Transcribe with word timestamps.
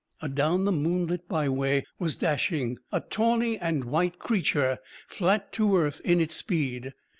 Adown 0.19 0.65
the 0.65 0.71
moonlit 0.71 1.29
byway 1.29 1.85
was 1.99 2.15
dashing 2.15 2.79
a 2.91 3.01
tawny 3.01 3.59
and 3.59 3.85
white 3.85 4.17
creature, 4.17 4.79
flat 5.07 5.53
to 5.53 5.77
earth 5.77 6.01
in 6.03 6.19
its 6.19 6.33
speed. 6.35 6.93